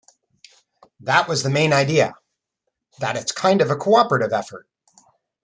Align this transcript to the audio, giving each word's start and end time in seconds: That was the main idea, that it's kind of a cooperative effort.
That 1.01 1.27
was 1.27 1.43
the 1.43 1.51
main 1.51 1.71
idea, 1.73 2.15
that 2.97 3.15
it's 3.15 3.31
kind 3.31 3.61
of 3.61 3.69
a 3.69 3.75
cooperative 3.75 4.33
effort. 4.33 4.67